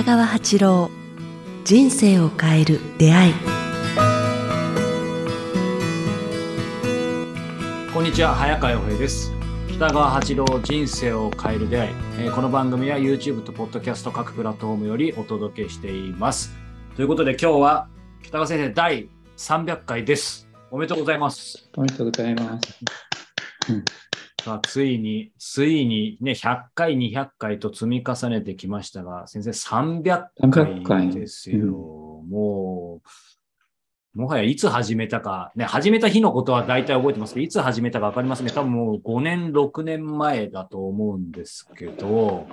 [0.00, 0.90] 北川八郎
[1.62, 3.34] 人生を変える出会い。
[7.92, 9.30] こんにちは早川洋平です。
[9.68, 11.90] 北川八郎人生を変える出会い、
[12.20, 16.56] えーこの番組は YouTube と Podcast 各プラットフォームよりお届けしています。
[16.96, 17.88] ということで今日は
[18.22, 20.48] 北川先生第300回です。
[20.70, 21.68] おめでとうございます。
[21.76, 24.09] おめでとうございます。
[24.44, 31.10] さあついについにね100回200回と積み重ねてきましたが先生300 300回回。
[31.10, 38.50] ですよ、もうもはやいつ始めたか、ね、始めた日のことは大体覚えてますけど、いつ始めたか分かりますね。
[38.50, 42.48] 多分もう5年、6年前だと思うんですけど、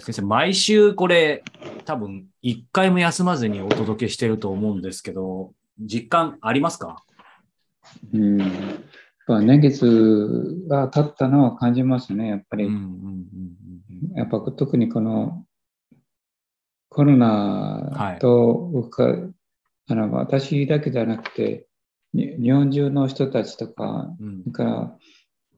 [0.00, 1.44] 先生、毎週これ、
[1.84, 7.04] 多分1回も休まずにお届けしてると思うんですけど、実感ありますか？
[8.14, 8.38] うん、
[9.28, 12.68] 年月が経ったのは感じますね、やっぱり。
[14.14, 15.44] やっぱ特にこの
[16.88, 19.28] コロナと僕が、
[19.88, 21.66] あの私だけじゃなくて、
[22.12, 24.96] に日本中の人たちとかうんから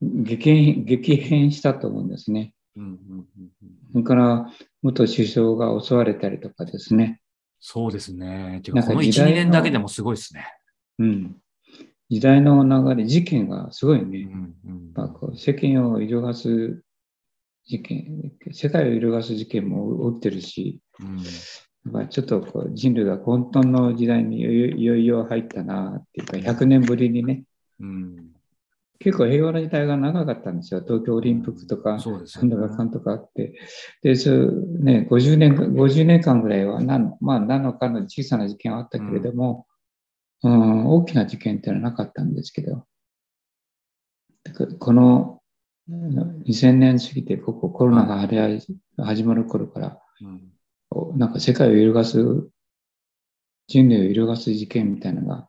[0.03, 2.53] 激変激変したと思うんですね。
[2.77, 4.50] うんうんうんうんそれから
[4.83, 7.21] 元首相が襲われたりとかですね。
[7.61, 8.61] そうですね。
[8.65, 10.47] か、この1、なんか時代の2年だけでもすごいですね。
[10.98, 11.37] うん、
[12.11, 14.28] 時代の流れ、事件がすごいね。
[14.33, 16.83] うんうんまあ、こう世間を揺るがす
[17.67, 21.23] 事件、世界を揺るがす事件も起きてるし、うん
[21.92, 27.45] まあ、ちょっとこう人類が混沌の時代にいよいよ入ったなっていうか、100年ぶりにね、
[27.81, 28.28] うん
[29.00, 30.81] 結構平和な時代が長かったんですよ。
[30.81, 33.55] 東京オリンピックとか、そんねだかかんとかあって。
[34.03, 39.78] で、そうね、50年、50年間ぐらいは何、まあ、何のかの小さな事件はあったけれども、うん、
[40.42, 42.86] 大きな事件っていうのはなかったんですけど、
[44.78, 45.39] この
[45.89, 50.53] うん2000年過ぎて、ここコロナが始始まる頃から、うん
[51.16, 52.48] なんか世界を揺るがす、
[53.66, 55.48] 人類を揺るがす事件みたいなのが、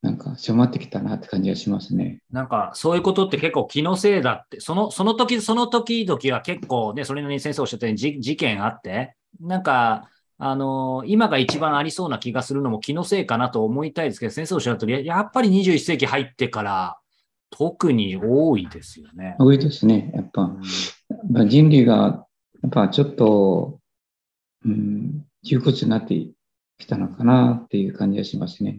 [0.00, 2.20] なんか迫ってきたなって感じがしますね。
[2.30, 10.08] なんか、そういうことって結構気のせいだって、その、その時、その時々は結構ね、それなりに先生おっしゃったようにじ事件あって、なんか、
[10.38, 16.98] あのー今が一番ありそうな気がするのも気のせいかなと思いたいですけど、先生おっしゃるとり、ややっぱり21世紀入ってから、
[17.50, 19.36] 特に多いですよね。
[19.38, 20.10] 多いですね。
[20.14, 20.62] やっぱ、うん
[21.30, 22.26] まあ、人類が、
[22.62, 23.78] やっぱちょっと、
[24.64, 26.14] うん、窮屈になって
[26.78, 28.78] きたのかなっていう感じがしますね。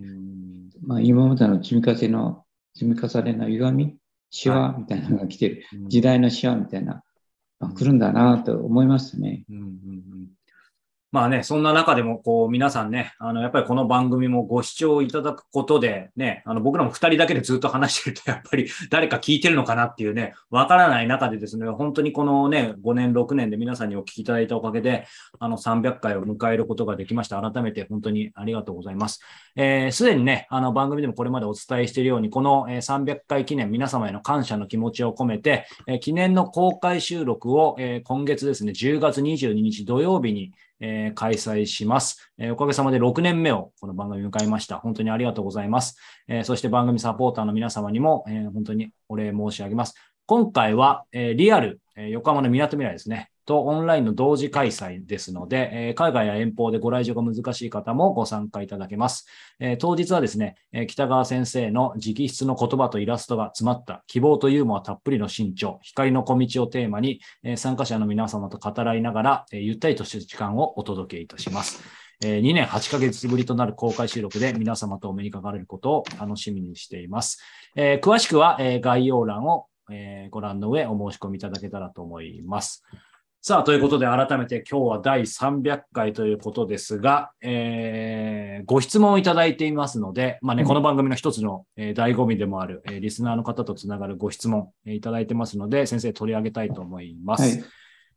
[0.82, 3.96] まあ、今までの積み重ねの、積み重ねの歪み、
[4.30, 5.64] シワみたいなのが来てる。
[5.74, 7.02] うん時代のシワみたいな、
[7.60, 9.46] まあ、来るんだなと思いますね。
[9.50, 10.30] うんうんうん
[11.16, 25.06] まあね、そんな中でも、こう、皆さんね、あの、やっぱりこの番組もご視聴いただくことで、ね、あの、僕らも二人だけでずっと話してると、 やっぱり誰か聞いてるのかなっていうね、わからない中でですね、本当にこのね、5年、6年で皆さんにお聞きいただいたおかげで、
[25.40, 27.42] あの、300回を迎えることができました。
[27.42, 29.22] 改めて本当にありがとうございます。
[29.56, 44.78] えーすでにね、あの、番組でもこれまでお伝えしているように、この300回記念、皆様への感謝の気持ちを込めて、え記念の公開収録を、え今月ですね、10月22日土曜日に、えー開催します、えーおかげさまで6年目をこの番組迎えました。
[44.78, 45.98] 本当にありがとうございます。
[46.28, 49.96] えーそして番組サポーターの皆様にも、えー本当にお礼申し上げます。
[50.26, 59.26] 今回は、えーリアル、えー横浜のみなとみらいですね、とオンラインの同時開催ですので、えー海外や遠方でご来場が難しい方もご参加いただけます。
[59.60, 71.84] えー当日はですね、えー北川先生の直筆の言葉とイラストが詰まった希望とユーモアたっぷりの新潮、光の小道をテーマに、えー参加者の皆様と語らいながら、えーゆったりとした時間をお届けいたします。
[72.24, 77.42] えー2年8ヶ月ぶりとなる公開収録で皆様とお目にかかれることを楽しみにしています。
[77.76, 82.84] えー詳しくは、えー概要欄を、えーご覧の上お申し込みいただけたらと思います。
[83.48, 97.44] さあ、ということで改めて今日は第300回ということですが、えーご質問をいただいていますので、まあね、うんこの番組の一つの、えー醍醐味でもある、えーリスナーの方とつながるご質問、えーいただいてますので、先生取り上げたいと思います。
[97.44, 97.64] はい。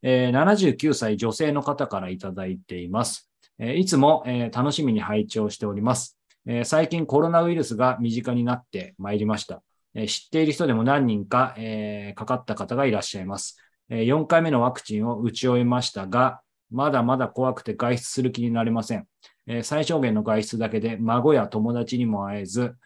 [0.01, 3.31] えー79歳女性の方からいただいています。
[3.59, 9.63] えーいつも、えー楽しみに拝聴しております、えー最近コロナウイルスが身近になってまいりました。
[9.95, 13.59] えー知っている人でも何人か、えーかかった方がいらっしゃいます。
[13.91, 16.41] 4回目のワクチンを打ち終えましたが、
[16.71, 19.07] まだまだ怖くて外出する気になれません。
[19.63, 22.77] 最小限の外出だけで孫や友達にも会えず、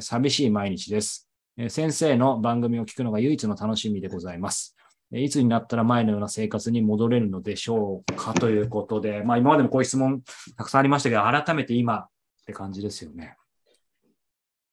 [0.00, 1.30] 寂しい毎日です。
[1.68, 4.76] 先生の番組を聞くのが唯一の楽しみでございます。
[5.12, 10.22] いつになったら前のような生活に戻れるのでしょうかということで、まあ今までもこういう質問
[10.56, 12.08] たくさんありましたけど、改めて今っ
[12.46, 13.36] て感じですよね。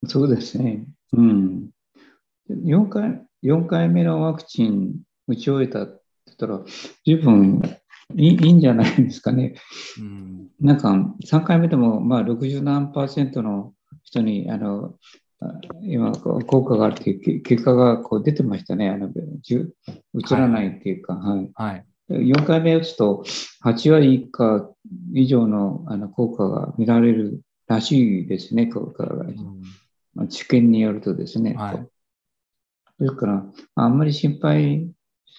[0.05, 0.85] そうですね。
[1.13, 1.69] うん。
[2.49, 4.93] 4回、4回目のワクチン
[5.27, 6.61] 打ち終えたって言ったら、
[7.05, 7.61] 十分
[8.15, 9.55] いいいいんじゃないですかね。
[9.99, 10.47] うん。
[10.59, 10.89] なんか
[11.25, 14.95] 3回目でもまあ60何パーセントの人にあの
[15.41, 18.89] あ今効果があるというけ結果がこう出てましたね。
[18.89, 21.85] あの映らないっていうか、はいはい。
[22.09, 23.25] 4回目打つと
[23.65, 24.69] 8割以下
[25.13, 29.25] 以上のあの効果が見られるらしいですね、効果が。
[29.25, 29.61] うん
[30.15, 31.53] まあ知見によるとですね。
[31.53, 31.87] はい
[32.99, 34.89] ですから、まああんまり心配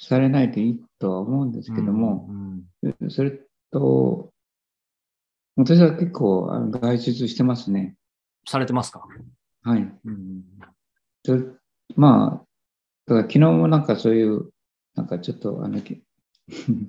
[0.00, 2.48] されないでいいとは思うんですけども、うん
[3.10, 3.32] それ
[3.72, 4.32] と、
[5.56, 7.96] 私は結構外出してますね。
[8.46, 9.02] されてますか？
[9.62, 9.80] はい。
[10.04, 10.44] うん。
[11.96, 12.46] まあ、
[13.06, 14.50] だから昨日もなんかそういう、
[14.94, 16.02] なんかちょっと、あの、き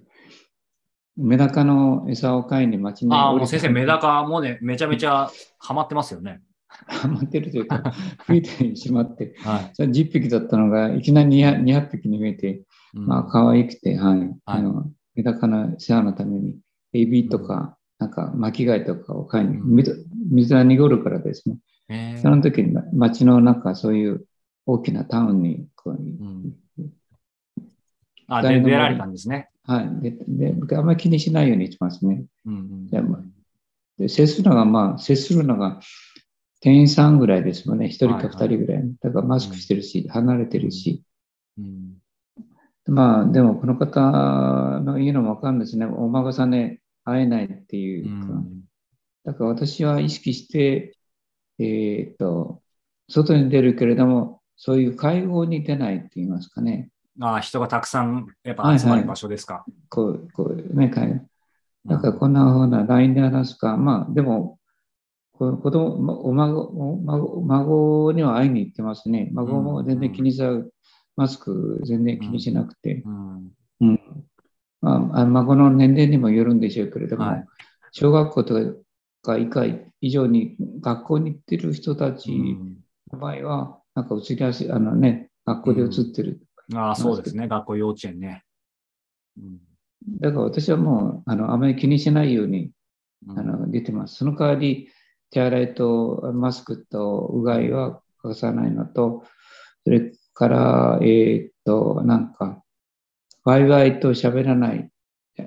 [1.17, 6.41] メダカの餌を買いに街にああ、もう先生、メダカもね、めちゃめちゃハマってますよね。
[6.67, 7.81] ハマってるというか、
[8.27, 9.69] 増えてしまって、はい。
[9.73, 12.63] それ10匹だったのが、いきなり 200, 200匹に見えて、
[12.94, 14.36] うんまあ、可愛くて、はい。
[14.45, 16.57] あの、メダカの世話のために、
[16.94, 22.18] エビとか、なんか巻き貝とかを買いに、うん水水は濁るからですね。
[22.21, 24.25] その時に街のなんかそういう
[24.65, 26.53] 大きなタウンにこう、うん
[28.27, 29.50] あ、誰で出られたんですね。
[29.63, 30.01] はい。
[30.01, 32.24] で、で、あんまり気にしないようにしますね。
[32.45, 33.33] うんうん
[33.97, 35.81] で接するのが、まあ、接するのが、
[36.62, 37.88] 店員さんぐらいですもんね。
[37.88, 38.83] 一人か二人ぐらい。
[39.01, 41.03] だからマスクしてるし、離れてるし。
[41.57, 41.88] うん
[42.89, 44.00] まあ、でもこの方
[44.81, 45.86] の言うのもわかるんですね。
[45.86, 48.33] お孫さんね、会えないっていううか。
[48.33, 48.63] ん
[49.25, 50.97] だから私は意識して、
[51.59, 52.62] えーっと、
[53.09, 56.89] 外に出るけれども、そういう会合に出ないって言いますかね。
[57.21, 59.65] ああ、人がたくさんやっぱ集まる場所ですか。
[59.89, 61.30] こう、こうね、会合。
[61.85, 64.59] だからこんなふうな LINE で話すか、まあでも、
[65.33, 69.30] こ子供まお孫お孫孫には会いに行ってますね。
[69.33, 70.71] 孫も全然気にしず、
[71.19, 73.04] マスク全然気にしなくて。
[73.06, 73.51] うん
[73.81, 74.00] うん
[74.81, 77.45] まあ、あ孫の年齢にもよるんでしょうけれども、はい
[77.92, 78.54] 小学校と
[79.24, 79.66] か以下
[80.00, 82.77] 以上に学校に行ってる人たちうん
[83.12, 86.39] の場合は、なんか移りやすい、あのね、学校で移ってる。
[86.75, 87.48] ああ、そうですね。
[87.48, 88.44] 学校、幼稚園ね。
[89.38, 89.57] うん
[90.21, 92.71] だから私はもう、あの、あまり気にしないように
[93.27, 94.16] うんあの出てます。
[94.18, 94.89] その代わり、
[95.31, 99.24] 手洗いとマスクとうがいは欠かさないのと、
[99.83, 102.63] それから、えーっと、なんか、
[103.44, 104.89] ワイワイと喋らない、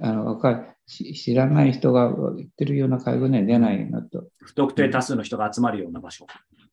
[0.03, 0.57] あの若い
[0.87, 6.27] し知らない人が言ってるような会合には出ないのと、不特定多数の人が集まるような場所。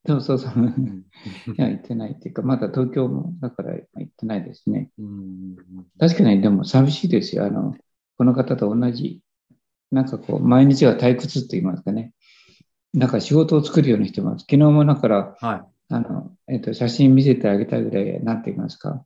[0.06, 1.06] そうそうそう、う ん
[1.48, 4.92] いや、行ってないっていうか、まだ東京もだから行ってないですね。
[5.00, 5.56] うん
[5.98, 7.46] 確かにでも寂しいですよ。
[7.46, 7.74] あの、
[8.18, 9.22] この方と同じ、
[9.92, 12.14] なんかこう、毎日が退屈って言いますかね。
[12.94, 14.42] なんか仕事を作るようにしてます。
[14.42, 15.79] 昨日もだから、はい。
[15.90, 19.04] あの、えっと、写真見せてあげたいぐらい、なんて言いますか？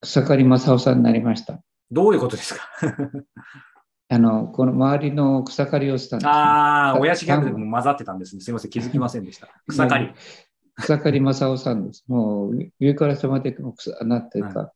[0.00, 1.60] 草刈正雄さんになりました。
[1.90, 2.60] どういうことですか？
[4.10, 6.32] あの、この周りの草刈りをしたんです、ね。
[6.32, 8.42] ああ、た親父ギャグでも混ざってたんですね。
[8.42, 9.48] すみません、気づきませんでした。
[9.66, 10.12] 草刈り。
[10.76, 12.04] 草刈正雄さんです。
[12.06, 14.72] もう、上から下まで草、なんていうか、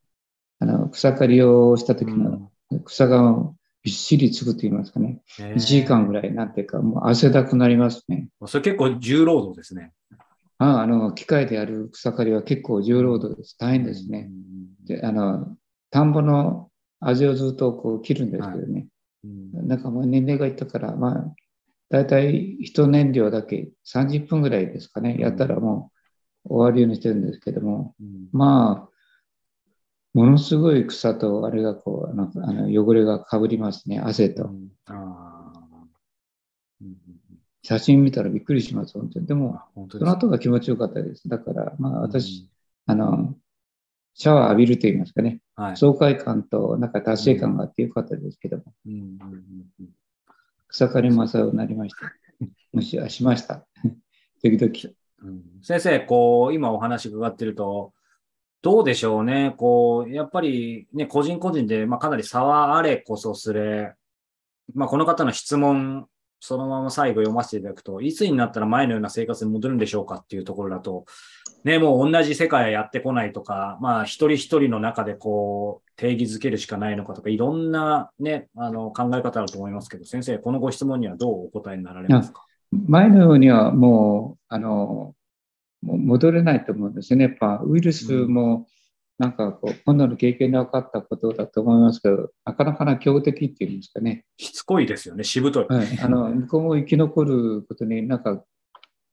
[0.61, 2.51] あの、草刈りをした時の
[2.85, 3.53] 草が
[3.83, 5.21] びっしりつくと言いますかね。
[5.41, 8.29] うん1時間ぐらい、なんていうか、もう汗だくなりますね。
[8.47, 9.93] それ結構重労働ですね。
[10.59, 13.57] ああの、機械でやる草刈りは結構重労働です。
[13.59, 14.29] 大変ですね。
[14.85, 15.57] で、あの、
[15.91, 18.89] 田んぼの味をずっとこう切るんですけどね。
[19.25, 19.69] うん。
[19.69, 21.35] なんかもう年齢がいったから、まあ、
[21.91, 25.17] だいたい一燃料だけ30分ぐらいですかね。
[25.19, 25.93] やったらも
[26.45, 28.99] う終わるようにしてるんですけども、うんまあ、
[30.15, 34.01] ものすごい草とあれがこう、なんかあの汚れがかぶりますね。
[34.01, 34.47] 汗と。
[36.83, 36.89] うん
[37.69, 39.27] 写真見たらびっくりします、本当に。
[39.27, 41.29] でも、ですその後が気持ちよかったです。
[41.29, 42.49] だから、まあ私、、
[42.87, 43.35] うんあの、
[44.15, 45.43] シャワー浴びると言いますかね。
[45.55, 45.77] はい。
[45.77, 49.33] 爽快感となんか達成感があってよかったですけども、うんうんうん
[49.81, 49.89] うん
[50.69, 52.11] 草刈り正雄になりました。
[52.73, 53.67] もししました。
[54.43, 54.95] 時々。
[55.25, 57.93] うん先生、こう、今お話伺ってると、
[58.63, 59.55] どうでしょうね。
[59.59, 63.93] こう、やっぱりね、個人個人で、まあ、かなり差はあれこそすれ、
[64.73, 66.09] まあ、この方の質問、
[66.41, 71.05] そのまま最後読ませていただくと、いつになったら前のような生活に戻るんでしょうかっていうところだと、
[71.65, 82.45] ね、もう同じ世界はやってこないとか、まあ、一人一人の中でこう、定義づけるしかないのかとか、いろんなね、あの、考え方あると思いますけど、先生、このご質問にはどうお答えになられますか？
[82.71, 85.15] 前のようにはもう、あの、
[85.83, 87.25] 戻れないと思うんですね。
[87.25, 88.69] やっぱウイルスも、
[89.19, 94.25] なんかこう、今度の経験で分かったことだと思いますけど、なかなかな強敵っていうんですかね。
[94.37, 95.67] しつこいですよね、しぶとい。
[95.69, 95.87] はい。
[96.01, 98.45] あの、 向こうも生き残ることになんか、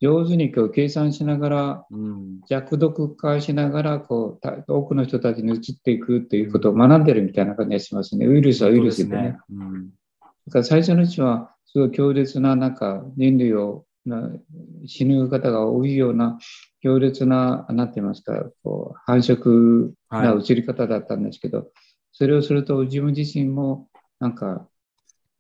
[0.02, 2.42] 上手にこう計算しながら、うん。
[2.48, 8.28] 弱毒化しながらこうた多くの人たちに移っていくっていうことを学んでるみたいな感じがしますね。
[8.28, 9.38] ウイルスはウイルスでね。
[9.52, 9.90] うん。
[10.48, 13.95] だから最初のうちは、すごい強烈な、なんか人類をな
[14.86, 16.38] 死ぬ方が多いような
[16.82, 20.44] 強烈な、なんて言いますか、こう繁殖なはい。
[20.44, 21.72] 移り方だったんですけど、
[22.12, 24.68] それをすると自分自身もなんか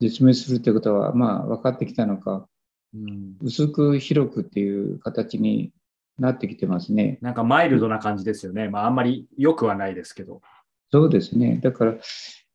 [0.01, 2.48] 絶滅するってことは、まあ分かってきたのか、
[2.93, 3.36] うん。
[3.41, 5.72] 薄く広くっていう形に
[6.17, 7.19] なってきてますね。
[7.22, 8.69] なんかマイルドな感じですよね。
[8.69, 10.41] まああんまり良くはないですけど。
[10.92, 11.60] そうですね。
[11.62, 11.96] だから、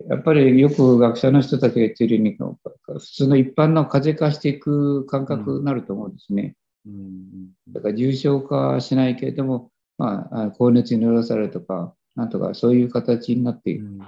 [0.09, 6.57] やっぱりよく学者の人たちが言ってるように、普通の一般の風邪化していく感覚になると思うんですね。
[6.87, 7.51] うん。
[7.69, 14.01] だから重症化はしないけれども、まあ、あ高熱に濡らされるとか、なんとかそういう形になってうん。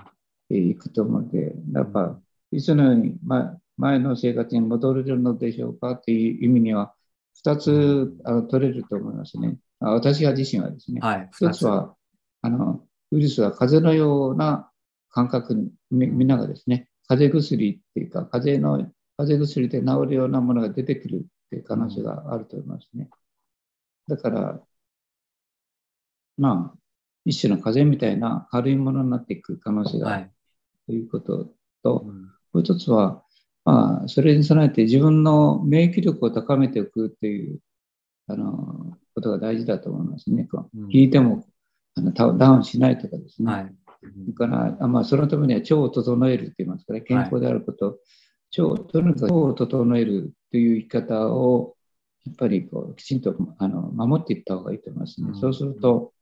[0.51, 2.19] いくと思うので、やっぱ、
[2.51, 6.95] いつのように前前の生活に戻れるのでしょうかっていう意味には、
[7.45, 9.57] 2つあの取れると思いますね。
[9.81, 11.01] あ私が自身はですね。
[11.01, 11.29] はい。
[11.33, 11.95] 一つは、
[12.43, 14.71] あの、ウイルスは風邪のような
[15.11, 23.11] 感覚に、みみんながですね、風邪薬っていうか、風邪の、風邪薬で治るようなものが出てくるっていう可能性があると思いますね。
[24.09, 24.61] だから、
[26.39, 26.79] まあ、
[27.25, 30.33] 一種の風邪みたいな軽いものになっていく可能性があるはい。
[30.87, 31.53] ということ
[31.83, 33.25] と、うんもう一つは、
[33.65, 37.61] まあ、それに備えて自分の免疫力を高めておくっていう、
[38.27, 40.45] あの、ことが大事だと思いますね。
[40.45, 41.47] こううん聞いても
[41.95, 43.53] あのダウンダウンしないとかですね。
[43.53, 43.75] はい。
[44.01, 47.99] それから、あまあ、そのためには腸を整えるって言いますから、健康であること、
[48.59, 51.77] 腸とにかく腸を整えるという生き方を、
[52.25, 55.29] やっぱりこうきちんとあの守っていった方がいいと思いますね。
[55.31, 56.13] うんそうすると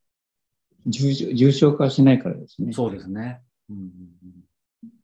[0.86, 2.72] 重症、重症化しないからですね。
[2.72, 3.42] そうですね。
[3.68, 3.90] うん。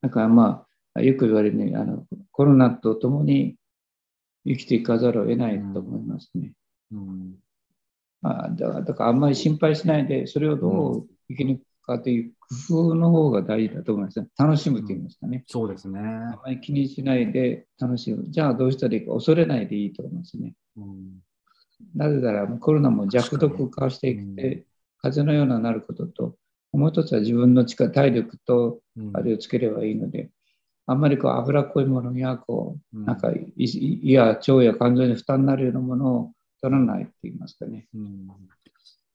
[0.01, 3.57] だからまあ、よく言われるようにあの、コロナと共に
[4.47, 6.53] 生きていかざるを得ないと思いますね。
[6.93, 7.35] うん。
[8.27, 12.33] まあ、だからだからあんまり心配しないで、それをどう生き抜くかという
[12.69, 14.27] 工夫の方が大事だと思いますね。
[14.37, 15.45] 楽しむと言いますかね。
[15.47, 16.01] そうですね。
[16.01, 18.25] あまり気にしないで楽しむ。
[18.29, 20.55] じゃあどうしたらいいか、恐れないでいいと思いますね。
[20.77, 21.21] うん。
[21.95, 24.67] なぜならコロナも弱毒化していって、
[24.99, 26.35] 風邪のようななることと、
[26.73, 30.31] もう一つは自分の力、体力とうんあれをつければいいので、
[30.87, 37.89] あんまりこう脂っこいものや、こう、うんなんか胃や腸や肝臓に負担になるようなものを取らないって言いますかね。
[37.95, 38.27] うん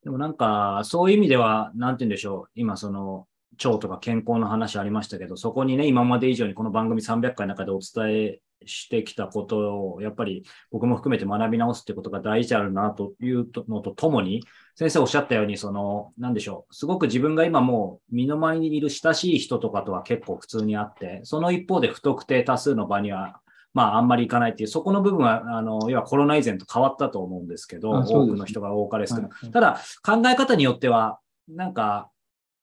[0.03, 2.49] でもなんか、そういう意味では、なんて言うんでしょう。
[2.55, 3.27] 今、その、
[3.63, 14.43] 腸とか健康の話ありましたけど、そこにね、今まで以上にこの番組300回の中でお伝えしてきたことを、やっぱり僕も含めて学び直すってことが大事あるなというのとともに、
[14.75, 16.73] 先生おっしゃったように、その、なんでしょう。
[16.73, 23.41] すごく自分が今もう身の回りにいる親しい人とかとは結構普通にあって、その一方で不特定多数の場には、
[23.73, 32.09] まあ、あんまり行かないっていう、そこの部分は、あの、要はコロナ以前と変わったと思うんですけど、あそうです多くの人が多かれ少なはいただ、考え方によっては、なんか、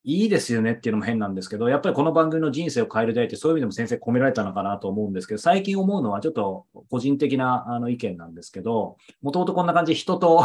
[0.05, 10.45] いいですよねっていうのも変なんですけど、やっぱりこの番組の人生を変える代ってそういう意味でも先生込められたのかなと思うんですけど、最近思うのはちょっと個人的なあの意見なんですけど、もともとこんな感じで人と、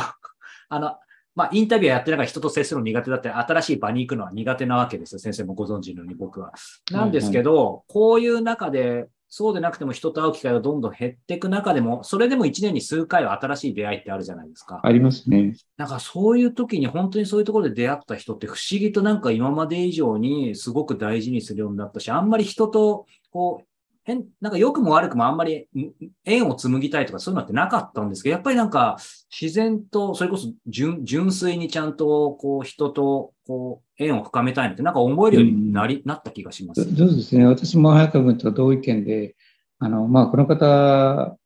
[0.70, 0.98] あの、
[1.36, 5.20] まあ、インタビューやってながら人と接するの苦手だったり、新しい場に行くのは苦手なわけですよ。
[5.20, 6.54] 先生もご存知のように僕は。
[6.92, 14.80] なんですけど、こういう中で、そうでなくても人と会う機会がどんどん減っていく中でも、それでも1年に数回は新しい出会いってあるじゃないですか。
[14.84, 15.56] ありますね。
[15.76, 23.66] なんかそういう時に本当にそういうところで出会った人って不思議となんか今まで以上にすごく大事にするようになったし、あんまり人とこう、
[24.04, 25.92] 変、なんか良くも悪くもあんまりん
[26.26, 28.98] 縁を紡ぎたいとかそういうのってなかったんですけど、やっぱりなんか
[29.30, 36.84] 自然と、それこそ純純粋にちゃんとこう人とこう縁を深めたいのってなんか思えるようになり、なった気がします。
[36.84, 37.46] そうですね。
[37.46, 39.36] 私も早川君と同意見で、
[39.80, 41.38] あの、まあ、この方、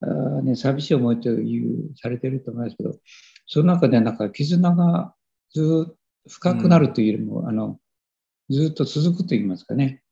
[0.00, 0.08] あ
[0.42, 2.96] ね、寂しい思いという、されてると思いますけど、
[3.46, 5.14] その中でなんか絆が
[5.52, 5.96] ずっと
[6.28, 7.78] 深くなるというよりも、あの、
[8.50, 10.02] ずっと続くと言いますかね。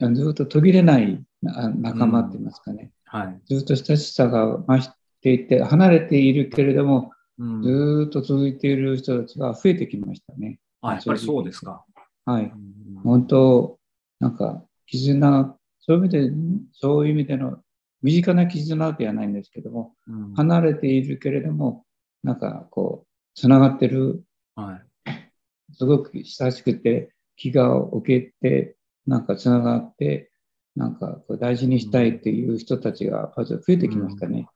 [0.00, 2.92] ずっと途切れないな仲間と言いますかね。
[3.04, 3.54] はい。
[3.54, 4.90] ずっと親しさが増し
[5.22, 10.58] ていて、離れているけれども、うん、ずっと続いている人たちが増えてきましたね。
[10.80, 11.84] あやっぱりそうですか。
[12.24, 12.44] はい。
[12.44, 13.78] うん本当、
[14.18, 16.32] なんか、絆、そういう意味で、
[16.72, 17.58] そういう意味での、
[18.02, 21.84] 身近な絆ではないんですけども、うん離れているけれども、
[22.22, 24.24] なんかこう、つながってる、
[24.54, 25.74] はい。
[25.74, 28.75] すごく親しくて、気が置けて、
[29.06, 30.30] なんかつながって、
[30.74, 34.48] なんかこう大事にしたいっていう人たちがまず増えてきましたね。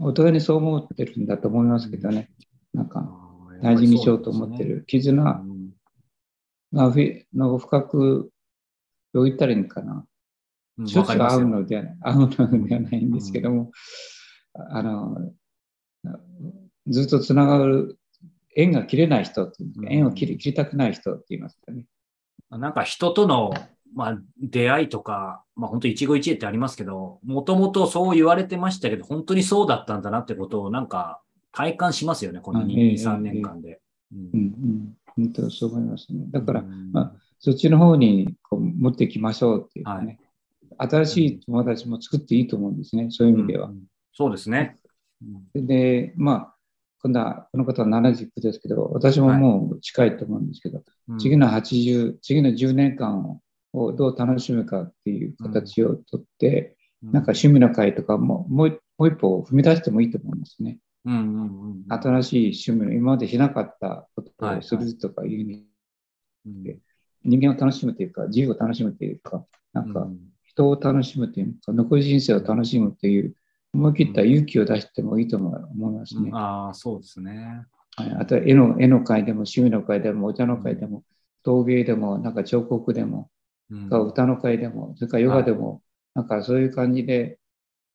[0.00, 2.30] お互いにそう思ってるんだと思いますけどね。
[2.74, 3.28] なんか、うん
[3.60, 4.84] 大事にしようと思ってる。
[4.86, 5.74] 絆うん
[6.72, 6.94] が
[7.34, 8.30] の深く、
[9.12, 10.06] どう言ったらいいのかな。
[10.78, 11.18] うんしょっちゅう
[11.48, 13.72] のではない、会うのではないんですけども、
[14.54, 15.32] あの、
[16.86, 17.98] ずっとつながる、
[18.54, 21.86] 縁が切れない人っていう縁を切り切りたくない人って言いますかね。
[22.50, 23.52] なんか人との、
[23.94, 31.20] まあ、出会いとか、まあ本当一期一会ってありますけど、もともとそう言われてましたけど、本当にそうだったんだなってことをなんか
[31.52, 33.80] 体感しますよね、このあ2、ええ3年間で。
[34.12, 36.24] うんうんうん、本当そう思いますね。
[36.30, 40.18] だから、うんまあそっちの方にこう持っていきましょうっていうかね、
[40.76, 43.72] 新しい友達も作っていいと思うんですね、そういう意味ではう。
[43.72, 44.76] んそうですね。
[45.54, 46.54] うんで、まあ、
[47.02, 51.18] 今度は、この方は79ですけど、私ももう近いと思うんですけど、うん。
[51.18, 53.40] 次の80、次の10年間
[53.72, 60.78] をどう楽しむかっていう形をとって、なんか趣味の会とかももうもう一歩踏み出してもいいと思いますね。
[61.04, 61.84] うんうんうんうん。
[61.88, 65.64] 新しい趣味の今までしなかったことはいをするとかいうふうに、
[66.46, 66.78] うん。
[67.24, 70.18] 人間を楽しむというか、自由を楽しむというか、なんかうん。
[70.42, 73.34] 人を楽しむというか、残り人生を楽しむという、
[73.74, 76.30] 思い切った勇気を出してもいいと思思いますね。
[76.32, 77.64] ああ、そうですね。
[77.96, 81.04] はい、あとは絵の絵の会でも趣味の会でもお茶の会でも
[81.42, 83.30] 陶芸でもなんか彫刻でも
[83.70, 85.82] うん歌の会でもそれからヨガでも、
[86.14, 87.38] なんかそういう感じで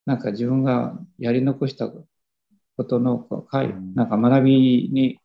[0.06, 5.20] なんか自分がやり残したことの会、うんなんか学びに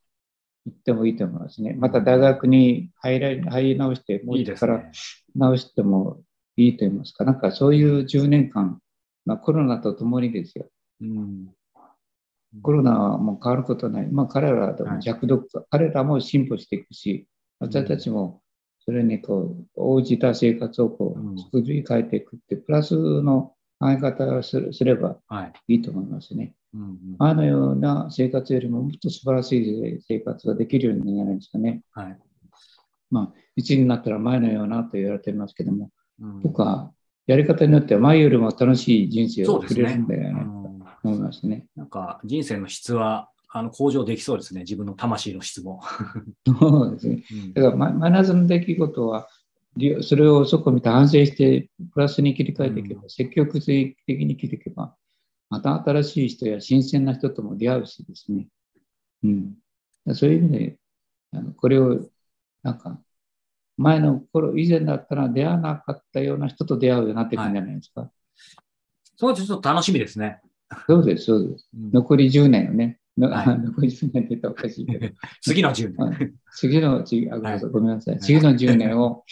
[0.67, 1.75] 行ってもいいと思いますね。
[1.79, 4.85] また大学に入ら入り直してもういい一から。
[5.35, 6.21] 直しても
[6.57, 8.81] いいと言いますか、なんかそういう10年間、
[9.29, 10.71] まあ、コロナとともにですよ。
[11.03, 11.49] うん
[12.63, 14.07] コロナはもう変わることはない。
[14.11, 17.29] まあ彼らでも弱毒化、彼らも進歩していくし、
[17.61, 18.41] 私たちも
[18.87, 25.75] それにこう応じた生活をこう作り変えていくって、プラスの考え方をするすればはい。
[25.75, 26.55] いいと思いますね。
[26.73, 31.83] うんうんあのような生活よりももっと素晴らしい生活ができるようになるんですかね。
[31.93, 32.19] はい。
[33.11, 36.93] まあ、いつになったら前のようなと言われていますけども、うん僕は
[37.29, 40.59] やり方によっては前よりも楽しい人生を送れるんだよね、うん
[41.05, 41.67] 思いますね。
[41.77, 44.61] なんか人生の質はあの向上できそうですね。
[44.63, 45.81] 自分の魂の質も。
[46.47, 47.23] そうですね。
[47.31, 49.29] うんだからママイナスの出来事は、
[50.03, 53.69] それをそこを見て反省して、プラスに切り替えていけば、う積極的
[54.07, 54.95] に生きていけば、
[55.51, 58.49] また新しい人や新鮮な人とも出会うしですね。
[59.23, 59.55] うん。
[60.15, 60.79] そういう意味で、
[61.33, 62.11] あのこれを、
[62.63, 63.01] なんか、
[63.79, 68.11] 前の頃、以前だったら出会わなかったような人と出会うようになっていくんじゃないですか？
[69.17, 70.41] そうちょっと楽しみですね。
[70.87, 71.69] そうです、そうです。
[71.75, 75.09] うん残り10年をね、のはい 残り10年って言ったらおかしいけど、
[75.41, 76.29] 次の10は年。
[76.29, 78.17] い次の、次あごめんなさいはいごめんなさい。
[78.17, 79.25] い次の10年を、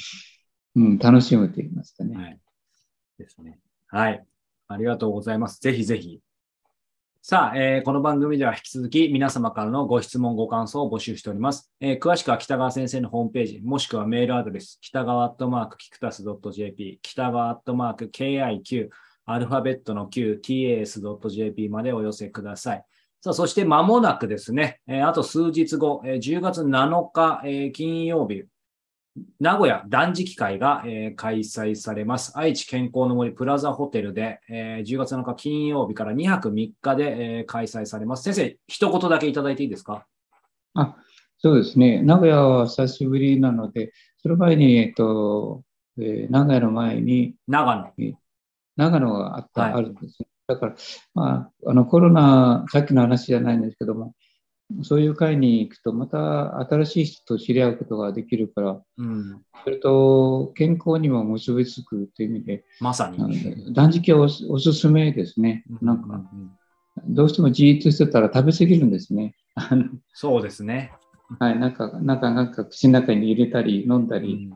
[0.75, 2.17] うん、楽しむと言いますかね。
[2.17, 2.41] はい。
[3.19, 3.59] ですね。
[3.89, 4.25] はい。
[4.69, 5.61] ありがとうございます。
[5.61, 6.21] ぜひぜひ。
[7.29, 11.73] さあ、えーこの番組では引き続き皆様からのご質問、ご感想を募集しております。
[11.81, 18.91] えー詳しくは北川先生のホームページ、もしくはメールアドレス、北川アットマークキクタス .jp、北川アットマーク KIQ、
[19.25, 22.85] アルファベットの Q、tas.jp までお寄せください。
[23.21, 28.45] さあ、そして間もなくですね、えーあと数日後、えー10月7日、えー金曜日、
[29.41, 32.33] 名古屋断食会が、えー開催されます。
[32.37, 38.23] 愛知健康の森プラザホテルで、えー10月7日金曜日から2泊3日で、えー開催されます。
[38.25, 40.07] 先生、一言だけいただいていいですか？
[40.75, 40.97] あ、
[41.39, 42.03] そうですね。
[42.03, 45.63] 名古屋は久しぶりなので、その前に、えっと、
[45.99, 48.15] えー名古屋の前に長野。
[48.77, 50.29] 長野があった、はいあるんですね。
[50.49, 50.75] だから、
[51.15, 54.13] まあ、あのコロナ、さっきの話じゃないんですけども、
[54.83, 63.73] そういう会に行くと、また新しい人と知り合うことができるから、うん、それと健康にも結びつくという意味で、まさに。
[63.73, 65.65] 断食はおすおすすめですね。
[65.81, 66.51] なんか、ううん
[67.09, 69.35] どうしてもじーっとしてたら食べ過ぎるんですね。
[70.15, 70.93] そうですね。
[71.39, 74.53] はい、なんか、なんか、なんか口の中に入れたり飲んだうり、ん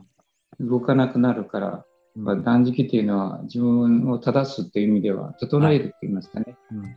[0.59, 6.57] 動かなくなるから、まあ、断食っていうのは自分を正すっていう意味では、整えるって言いますかね。
[6.71, 6.95] うん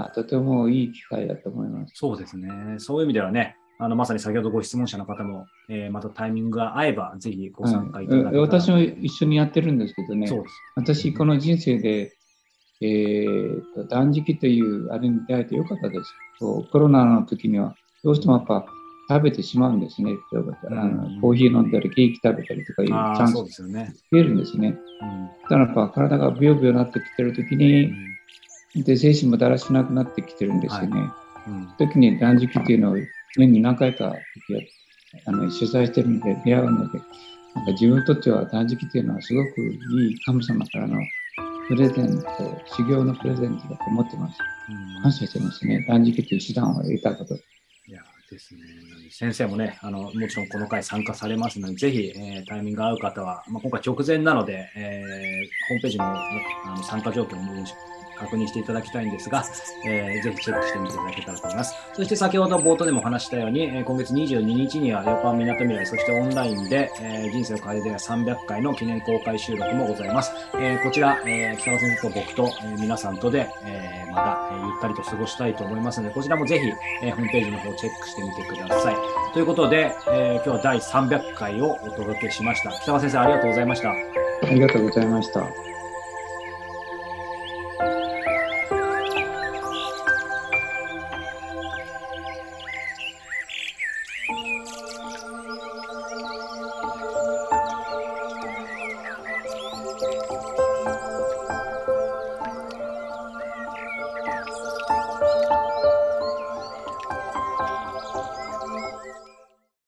[0.00, 1.92] あとてもいい機会だと思います。
[1.96, 2.48] そうですね。
[2.78, 10.28] そういう意味ではね、あのまさに先ほどご質問者の方も、えーまたタイミングが合えば、ぜひご参加いただけたら、はい、私も一緒にやってるんですけどね。
[10.76, 12.12] 私、この人生で、
[12.80, 16.12] えーと断食というあれに出会えてよかったです。
[16.38, 18.64] コロナの時には、どうしてもやっぱ
[19.08, 20.12] 食べてしまうんですね。
[20.32, 23.92] 例えばあのうんコーヒー飲んだり、ケーキ食べたりとかいうチああ、ャンスそうですよね。
[24.12, 24.78] 増えるんですね。
[25.02, 27.90] うんだからやっぱ体がビヨビヨなってきてる時に、
[28.74, 31.00] で精神もだらしなくなってきてるんですよね。
[31.46, 32.96] うん時に断食っていうのを
[33.36, 34.14] 年に何回か
[35.24, 36.98] あの主催してるので出会うので、
[37.54, 40.98] なんか自分にとっては断食っていうのはすごくいい神様からの
[41.68, 42.26] プレゼント、
[42.76, 44.38] 修行のプレゼントだと思ってます。
[44.68, 45.84] うん感謝してますね。
[45.88, 47.34] 断食という手段を得たこと。
[47.34, 47.38] い
[47.88, 48.60] やですね。
[49.10, 57.64] 先生もね、あのもちろんこの回参加されますので、ぜひ、えータイミングが合う方は、まあ、今回直前なので、えーホームページのあの参加状況の
[58.18, 59.44] 確認していただきたいんですが、
[59.86, 61.74] えー、ぜひチェックしてみていただけたらと思います。
[61.94, 70.32] そして先ほど冒頭でも話したように、えー、今月22日には横浜みなとみらい、そしてオンラインで、えー、人生を変える300回の記念公開収録もございます。
[70.54, 76.66] えー、こちら、えー、北川先生と僕と、えー、皆さんとで、えー、また、えー、ゆったりと過ごしたいと思いますので、こちらもぜひ、
[77.02, 78.96] えー、ホームページの方チェックしてみてください。
[79.32, 82.70] ということで、えー、今日は第300回をお届けしました。
[82.72, 83.90] 北川先生、ありがとうございました。
[83.90, 83.94] あ
[84.50, 85.67] りがとうございました。